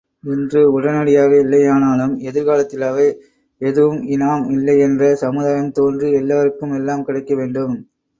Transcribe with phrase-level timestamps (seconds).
[0.23, 3.05] இன்று உடனடியாக இல்லையானாலும் எதிர் காலத்திலாவது
[3.61, 7.75] எதுவும் இனாம் இல்லை என்ற சமுதாயம் தோன்றி எல்லாருக்கும் எல்லாம் கிடைக்கவேண்டும்.